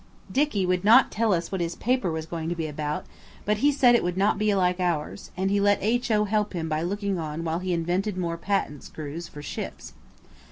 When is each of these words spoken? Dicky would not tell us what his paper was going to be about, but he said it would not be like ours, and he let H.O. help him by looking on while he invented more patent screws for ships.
Dicky 0.31 0.65
would 0.65 0.83
not 0.83 1.11
tell 1.11 1.31
us 1.31 1.51
what 1.51 1.61
his 1.61 1.75
paper 1.75 2.09
was 2.11 2.25
going 2.25 2.49
to 2.49 2.55
be 2.55 2.65
about, 2.65 3.05
but 3.45 3.57
he 3.57 3.71
said 3.71 3.93
it 3.93 4.03
would 4.03 4.17
not 4.17 4.39
be 4.39 4.55
like 4.55 4.79
ours, 4.79 5.29
and 5.37 5.51
he 5.51 5.59
let 5.59 5.77
H.O. 5.79 6.23
help 6.25 6.53
him 6.53 6.67
by 6.67 6.81
looking 6.81 7.19
on 7.19 7.43
while 7.43 7.59
he 7.59 7.71
invented 7.71 8.17
more 8.17 8.35
patent 8.37 8.83
screws 8.83 9.27
for 9.27 9.43
ships. 9.43 9.93